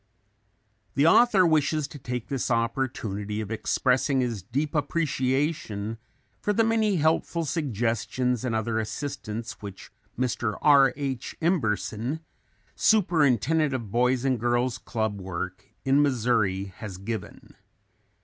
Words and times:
The 0.95 1.05
author 1.05 1.45
wishes 1.45 1.87
to 1.89 1.99
take 1.99 2.27
this 2.27 2.49
opportunity 2.49 3.39
of 3.39 3.51
expressing 3.51 4.19
his 4.21 4.41
deep 4.41 4.73
appreciation 4.73 5.99
for 6.41 6.53
the 6.53 6.63
many 6.63 6.95
helpful 6.95 7.45
suggestions 7.45 8.43
and 8.43 8.55
other 8.55 8.79
assistance 8.79 9.61
which 9.61 9.91
Mr. 10.17 10.57
R. 10.63 10.91
H. 10.97 11.35
Emberson, 11.39 12.21
superintendent 12.75 13.75
of 13.75 13.91
Boys 13.91 14.25
and 14.25 14.39
Girls 14.39 14.79
Club 14.79 15.21
Work 15.21 15.65
in 15.85 16.01
Missouri, 16.01 16.73
has 16.77 16.97
given. 16.97 17.53